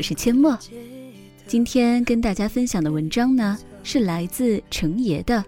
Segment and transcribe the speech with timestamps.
[0.00, 0.58] 我是阡陌。
[1.46, 5.36] 今天跟大家分享的文章呢，是来自程爷的《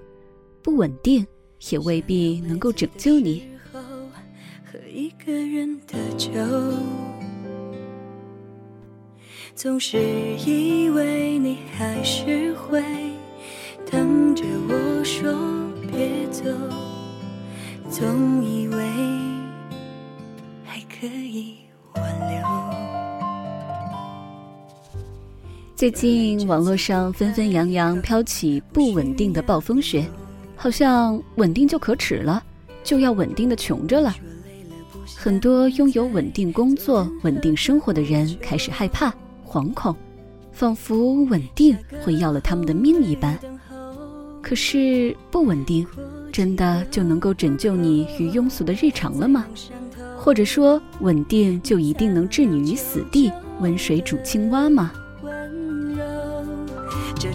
[0.61, 1.27] 不稳定
[1.71, 3.49] 也未必能够拯救你》。
[3.73, 6.31] 喝一个人的酒，
[9.55, 9.97] 总是
[10.45, 12.83] 以为你还是会
[13.91, 15.33] 等着我说
[15.91, 16.45] 别走，
[17.89, 18.77] 总以为
[20.63, 21.57] 还可以
[25.83, 30.07] 最近网络上纷纷扬扬飘起不稳定的暴风雪，
[30.55, 32.41] 好像稳定就可耻了，
[32.85, 34.15] 就要稳定的穷着了。
[35.17, 39.13] 很多拥有稳定工作、稳定生活的人开始害怕、
[39.45, 39.93] 惶恐，
[40.53, 43.37] 仿佛稳定会要了他们的命一般。
[44.41, 45.85] 可是不稳定，
[46.31, 49.45] 真的就能够拯救你于庸俗的日常了吗？
[50.17, 54.93] 或者说，稳定就一定能置你于死地，温水煮青蛙吗？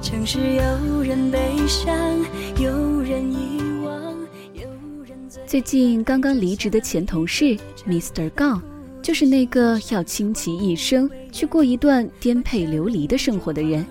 [0.07, 1.93] 城市有人悲伤，
[2.57, 4.15] 有人遗忘，
[4.53, 4.63] 有
[5.03, 5.17] 人。
[5.45, 8.29] 最近刚刚离职的前同事 Mr.
[8.29, 8.61] Gong，
[9.01, 13.85] 就是那个要倾其一生去过一段颠沛流离的生活的人。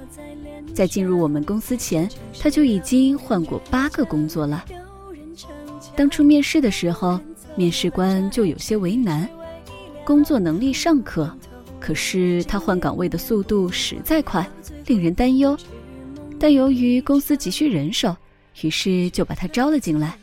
[0.72, 2.08] 在进入我们公司前，
[2.40, 4.64] 他就已经换过八个工作了。
[5.94, 7.20] 当初面试的时候，
[7.56, 9.28] 面试官就有些为难，
[10.02, 11.30] 工作能力尚可，
[11.78, 14.48] 可是他换岗位的速度实在快，
[14.86, 15.54] 令人担忧。
[16.38, 18.14] 但由于公司急需人手，
[18.62, 20.16] 于是就把他招了进来。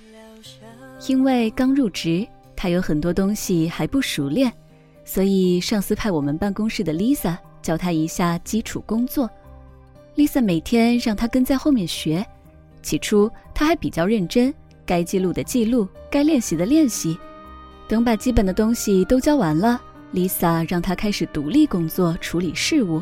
[1.08, 4.52] 因为刚入职，他有很多东西还不熟练，
[5.03, 9.30] 所以上司派我们办公室的 Lisa 教他一下基础工作。
[10.16, 12.26] Lisa 每天让他跟在后面学，
[12.82, 14.54] 起初他还比较认真，
[14.86, 17.17] 该记录的记录，该练习的练习。
[17.88, 19.82] 等把基本的东西都教完了
[20.14, 23.02] ，Lisa 让他开始独立工作，处理事务。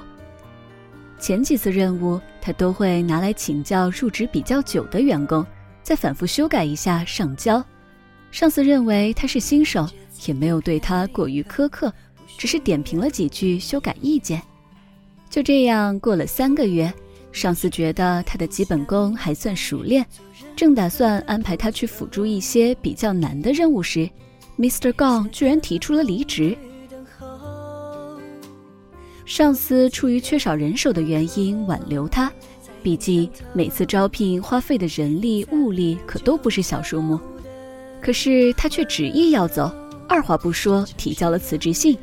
[1.22, 5.46] 前几次任务，他都会拿来请教入职比较久的员工，
[5.84, 7.64] 再反复修改一下上交。
[8.32, 9.88] 上司认为他是新手，
[10.26, 11.94] 也没有对他过于苛刻，
[12.40, 14.42] 只是点评了几句修改意见。
[15.30, 16.92] 就这样过了三个月，
[17.31, 20.04] 上司觉得他的基本功还算熟练，
[20.56, 24.10] 正打算安排他去辅助一些比较难的任务时
[24.58, 24.92] ，Mr.
[24.94, 26.58] Gong 居然提出了离职。
[29.34, 32.30] 上司出于缺少人手的原因挽留他，
[32.84, 37.18] 毕竟每次招聘花费的人力物力可都不是小数目。
[38.02, 39.74] 可是他却执意要走，
[40.06, 41.97] 二话不说提交了辞职信。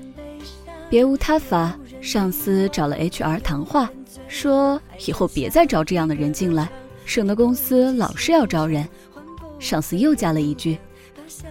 [0.89, 3.91] 别无他法，上司找了 HR 谈话，
[4.27, 6.66] 说以后别再招这样的人进来，
[7.05, 8.89] 省得公司老是要招人。
[9.59, 10.78] 上司又加了一句：“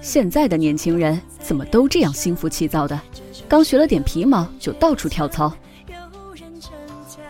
[0.02, 3.00] 现在的年轻人怎么都这样心浮气躁的？
[3.48, 5.54] 刚学了点皮毛就到处跳槽。”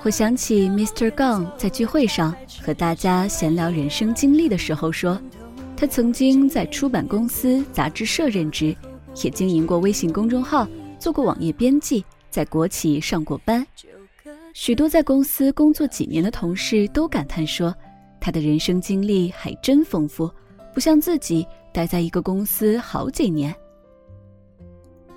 [0.03, 1.12] 我想起 Mr.
[1.12, 5.19] Gong 在聚会上和大家闲聊人生经历的时候说，
[5.75, 8.74] 他曾经在出版公司、杂志社任职，
[9.22, 10.66] 也经营过微信公众号，
[10.97, 13.66] 做过网页编辑，在国企上过班。
[14.53, 17.75] 许多在公司工作几年的同事都感叹说，
[18.22, 20.31] 他的人生经历还真丰富，
[20.74, 23.53] 不像自己待在一个公司好几年。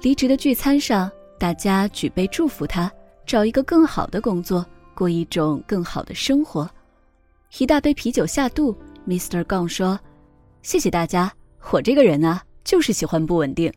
[0.02, 1.08] 离职的聚餐上，
[1.38, 2.90] 大家举杯祝福他，
[3.30, 4.66] 找一个更好的工作。
[4.92, 6.68] 过一种更好的生活，
[7.58, 8.76] 一大杯啤酒下肚
[9.06, 9.44] ，Mr.
[9.44, 9.98] Gong 说
[10.62, 11.32] ：“谢谢大家，
[11.70, 13.72] 我这个人啊，就是喜欢不稳定。”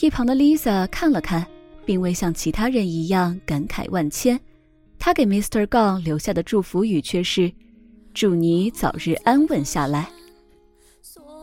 [0.00, 1.46] 一旁的 Lisa 看了看，
[1.84, 4.40] 并未像其他人一样感慨万千。
[4.98, 5.66] 他给 Mr.
[5.66, 7.52] Gong 留下的祝福语却是
[8.14, 10.10] ：“祝你早日安稳下来。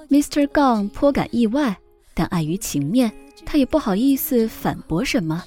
[0.10, 0.48] ”Mr.
[0.48, 1.78] Gong 颇感意外，
[2.13, 3.12] 但碍于情面。
[3.44, 5.44] 他也不好意思反驳什么。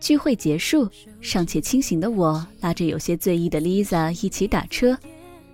[0.00, 0.88] 聚会结束，
[1.20, 4.98] 尚且清醒的我拉着有些醉意的 Lisa 一起打车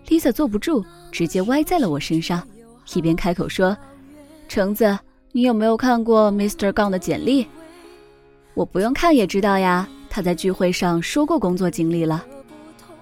[0.07, 2.47] ，Lisa 坐不住，直接歪在了我身上，
[2.95, 3.77] 一边开口说
[4.49, 4.99] ：“橙子，
[5.33, 6.73] 你有没有看过 Mr.
[6.73, 7.47] 杠的简历？
[8.55, 12.25] 我不用看也知道呀，他在聚会上说过工作经历了。”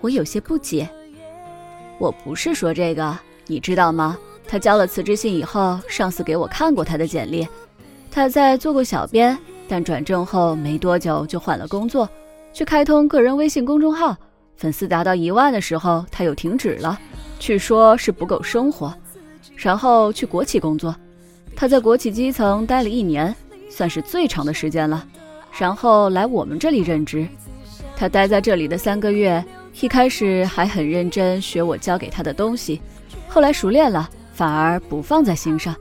[0.00, 0.88] 我有些不解。
[1.98, 3.16] 我不是说这个，
[3.46, 4.18] 你知道吗？
[4.48, 7.46] 他交了辞职信以后，上司给我看过他的简历。
[8.10, 9.36] 他在做过小编，
[9.68, 12.08] 但转正后没多久就换了工作，
[12.52, 14.16] 去开通个人微信公众号。
[14.56, 16.98] 粉丝达到一万的时候，他又停止了，
[17.38, 18.94] 据说是不够生活。
[19.54, 20.94] 然后去国企工作，
[21.54, 23.34] 他在国企基层待了一年，
[23.68, 25.06] 算是最长的时间了。
[25.58, 27.26] 然后来我们这里任职，
[27.96, 29.44] 他待在这里的三个月，
[29.80, 32.80] 一开始还很认真学我教给他的东西，
[33.28, 35.74] 后来熟练了，反而不放在心上。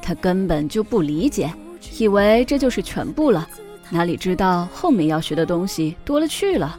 [0.00, 1.52] 他根本就不理解。
[1.98, 3.46] 以为这就是全部了，
[3.90, 6.78] 哪里知道后面要学的东西多了去了。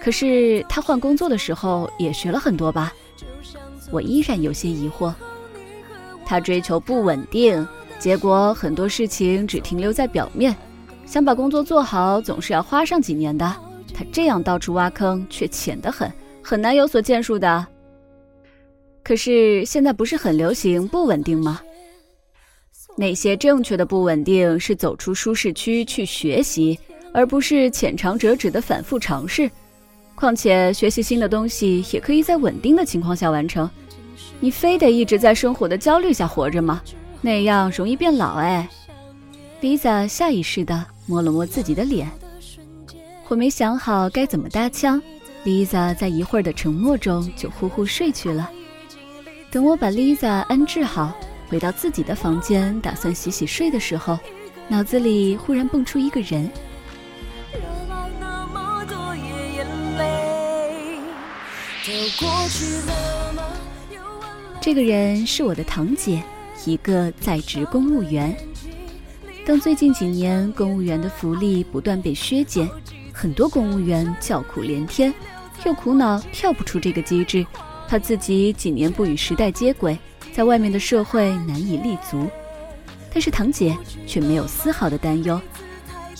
[0.00, 2.92] 可是他换工作的时候也学了很多吧？
[3.90, 5.12] 我依然有些疑惑。
[6.24, 7.66] 他追求不稳定，
[7.98, 10.54] 结果很多事情只停留在表面。
[11.04, 13.44] 想把工作做好，总是要花上几年的。
[13.92, 16.10] 他这样到处挖坑，却浅得很，
[16.42, 17.66] 很难有所建树的。
[19.04, 21.60] 可是现在不是很流行不稳定吗？
[22.96, 26.78] 那些正确的不稳定是走出舒适区去学习，
[27.12, 29.50] 而不是浅尝辄止的反复尝试。
[30.14, 33.68] 况且学习新的东西也可以在稳定的情况下完成，
[34.40, 36.80] 你非得一直在生活的焦虑下活着吗？
[37.20, 38.68] 那样容易变老哎。
[39.60, 42.08] Lisa 下意识地摸了摸自己的脸，
[43.28, 45.02] 我没想好该怎么搭腔。
[45.44, 48.50] Lisa 在一会儿的沉默中就呼呼睡去了。
[49.54, 51.16] 等我把 Lisa 安置好，
[51.48, 54.18] 回到自己的房间，打算洗洗睡的时候，
[54.66, 56.50] 脑子里忽然蹦出一个人。
[64.60, 66.20] 这个人是我的堂姐，
[66.64, 68.36] 一个在职公务员。
[69.46, 72.68] 当最近几年公务员的福利不断被削减，
[73.12, 75.14] 很多公务员叫苦连天，
[75.64, 77.46] 又苦恼跳不出这个机制，
[77.94, 79.96] 怕自己几年不与时代接轨，
[80.32, 82.28] 在外面的社会难以立足。
[83.12, 85.40] 但是堂姐却没有丝毫的担忧，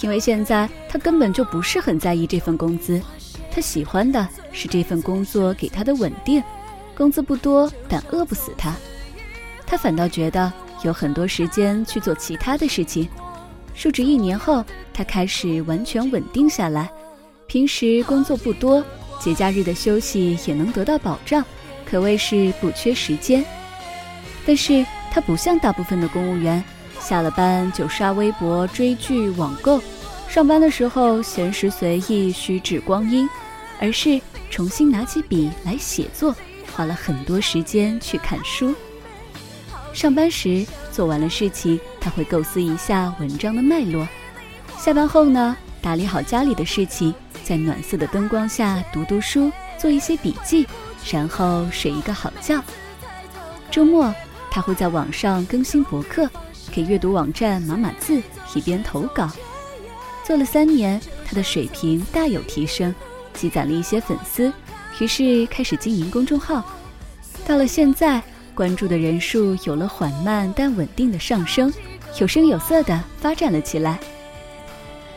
[0.01, 3.03] 因为现在她根本就不是很在意这份工资。
[3.51, 6.41] 他喜欢的是这份工作给他的稳定，
[6.97, 8.73] 工资不多，但饿不死他。
[9.67, 10.53] 他反倒觉得
[10.85, 13.09] 有很多时间去做其他的事情。
[13.83, 16.89] 入职一年后，他开始完全稳定下来，
[17.49, 18.81] 平时工作不多，
[19.19, 21.45] 节假日的休息也能得到保障，
[21.89, 23.45] 可谓是不缺时间。
[24.47, 26.63] 但是他不像大部分的公务员，
[27.01, 29.83] 下了班就刷微博、追剧、网购，
[30.29, 33.29] 上班的时候闲时随意虚掷光阴。
[33.81, 34.21] 而是
[34.51, 36.35] 重新拿起笔来写作，
[36.73, 38.73] 花了很多时间去看书。
[39.93, 44.07] 上班时做完了事情，他会构思一下文章的脉络。
[44.79, 50.67] 下班后呢，打理好家里的事情，在暖色的灯光下读读书，做一些笔记，
[51.11, 52.63] 然后睡一个好觉。
[53.71, 54.15] 周末
[54.51, 56.29] 他会在网上更新博客，
[56.73, 58.23] 给阅读网站码码字，
[58.55, 59.31] 一边投稿。
[60.23, 62.95] 做了三年，他的水平大有提升。
[63.35, 64.53] 积攒了一些粉丝，
[65.01, 66.65] 于是开始经营公众号。
[67.45, 68.23] 到了现在，
[68.55, 71.75] 关注的人数有了缓慢但稳定的上升，
[72.21, 73.99] 有声有色的发展了起来。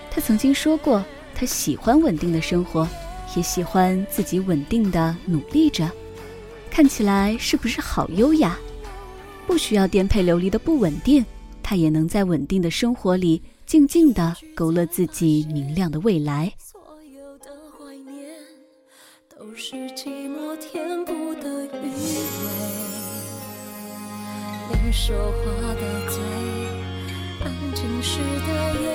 [0.10, 1.06] 他曾经说过，
[1.36, 2.88] 他喜欢稳定的生活，
[3.36, 5.90] 也喜欢自己稳定的努力着。
[6.70, 8.58] 看起来是不是好优雅？
[9.46, 11.26] 不需要颠沛流离的不稳定，
[11.64, 16.52] 他也能在稳定的生活里静静地勾勒自己明亮的未来。
[16.60, 18.30] 所有的怀念
[19.30, 22.50] 都是寂寞填补的余味，
[24.74, 26.22] 连说话的嘴，
[27.44, 28.88] 安静时的夜，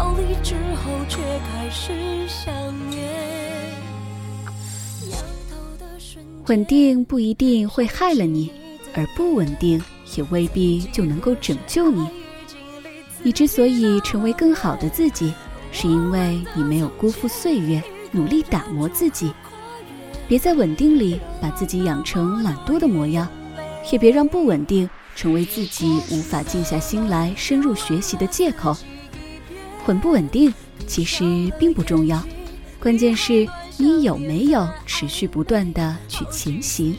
[0.00, 1.18] 逃离之后却
[1.52, 1.92] 开始
[2.26, 2.54] 想
[2.88, 3.06] 念。
[6.46, 8.50] 稳定不一定会害了你，
[8.94, 9.78] 而不稳定
[10.16, 12.08] 也未必就能够拯救你。
[13.22, 15.34] 你之所以成为更好的自己，
[15.70, 17.82] 是因为你没有辜负岁月。
[18.12, 19.30] 努力打磨自己，
[20.26, 23.28] 别在稳定里把自己养成懒惰的模样，
[23.92, 28.76] 也别让不稳定成为自己无法静下心来深入学习的借口。
[29.86, 30.52] 稳不稳定
[30.86, 31.24] 其实
[31.58, 32.22] 并不重要，
[32.80, 36.96] 关键是你有没有持续不断的去前行。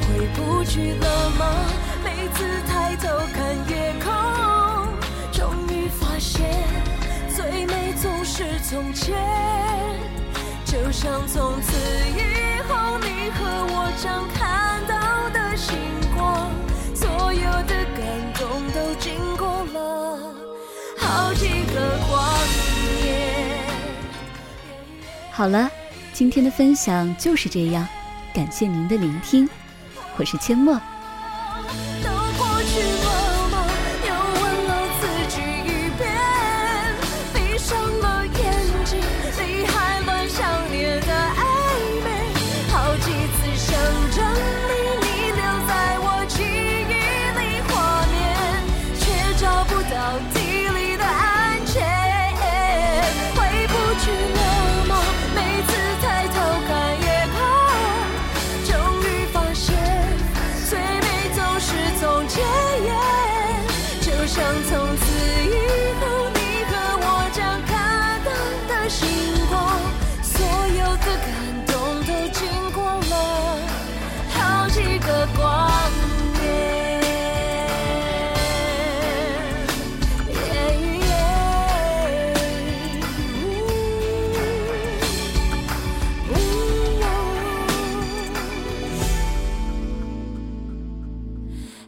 [0.00, 1.46] 回不去了吗？
[2.04, 4.12] 每次抬头看夜空，
[5.32, 6.44] 终于发现
[7.34, 9.16] 最美总是从前。
[10.64, 11.76] 就像从此
[12.16, 12.76] 以后，
[13.22, 15.76] 你和我将看到的星
[16.16, 16.50] 光，
[16.92, 18.02] 所有的感
[18.34, 20.34] 动都经过了
[20.98, 22.20] 好几个光
[23.00, 23.64] 年。
[25.30, 25.70] 好了，
[26.12, 27.86] 今天的分享就是这样，
[28.34, 29.48] 感谢您的聆听。
[30.16, 30.80] 我是阡陌。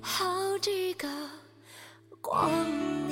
[0.06, 1.08] 好几个
[2.20, 3.03] 光。